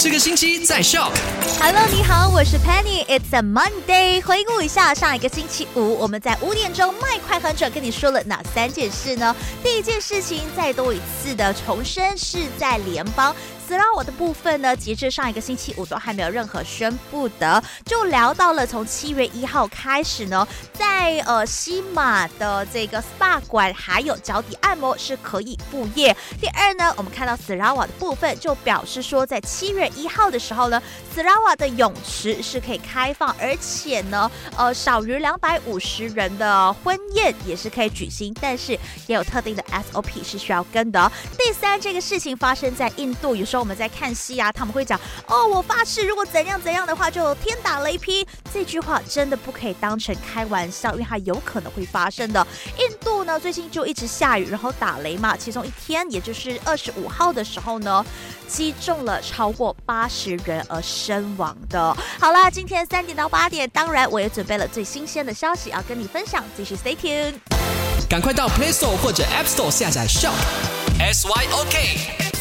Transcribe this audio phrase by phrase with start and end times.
[0.00, 1.10] 这个星期在校。
[1.60, 4.22] Hello，你好，我是 Penny，It's a Monday。
[4.24, 9.34] 回顾一下上一个星期五，我们在五点钟麦快很准跟你说了哪三件事呢？
[9.60, 13.34] 第一件事情再多一次的重申，是在联邦。
[13.66, 26.16] 死拉我的部分呢，截至上一个星期五都还没有任何宣布的，就聊到了从七月一号开始呢，在呃西马的这个 SPA 馆还有脚底按摩是可以复业。
[26.40, 30.82] 第二呢，我们看到死拉瓦的部分就表示说，在七月一号的时候呢，
[31.14, 38.72] 斯拉瓦的泳池是可以开放，而且呢，呃少于两百五十人的婚宴也是可以举行，但是
[39.06, 41.10] 也有特定的 SOP 是需要跟的。
[41.36, 48.26] 第三，这个事情发生在印度，有时候我们在看戏啊，他们会讲哦，我发誓如果怎样怎样的话，就天打雷劈。
[48.52, 52.46] 这句话真的不可以当成开玩笑，因为它有可能会发生的。
[52.78, 58.04] 印度呢，最近就一直下雨，然后打雷嘛，其中一天也就是二十五号的时候呢，
[58.46, 61.96] 击中了超过八十人而身亡的。
[62.20, 67.34] 好了，今天三点到八点，当然我也准备了最新鲜的消息要跟你分享，继续 stay tuned。
[68.08, 70.32] 赶快到 Play Store 或者 App Store 下载 Shop
[70.98, 72.37] S Y O K。